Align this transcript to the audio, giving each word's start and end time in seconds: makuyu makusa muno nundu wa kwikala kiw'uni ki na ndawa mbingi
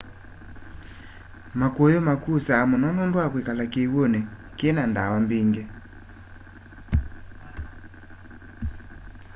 makuyu 1.59 1.99
makusa 2.07 2.53
muno 2.69 2.87
nundu 2.95 3.15
wa 3.21 3.27
kwikala 3.31 3.63
kiw'uni 3.73 4.19
ki 4.57 4.67
na 4.75 4.83
ndawa 4.91 5.17
mbingi 5.25 5.63